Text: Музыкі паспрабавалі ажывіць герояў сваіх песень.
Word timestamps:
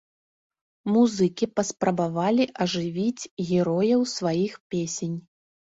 Музыкі 0.95 1.45
паспрабавалі 1.59 2.43
ажывіць 2.67 3.29
герояў 3.49 4.01
сваіх 4.17 4.53
песень. 4.75 5.17